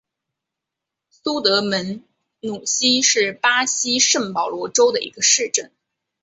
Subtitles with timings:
[1.11, 2.03] 苏德门
[2.39, 5.69] 努西是巴西圣保罗州的一个市镇。